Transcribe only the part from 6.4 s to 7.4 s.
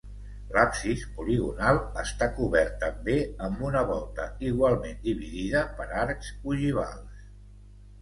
ogivals.